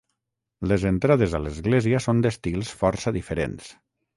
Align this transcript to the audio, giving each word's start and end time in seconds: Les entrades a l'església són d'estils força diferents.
Les 0.69 0.85
entrades 0.91 1.35
a 1.39 1.43
l'església 1.43 2.01
són 2.07 2.25
d'estils 2.27 2.73
força 2.81 3.15
diferents. 3.19 3.71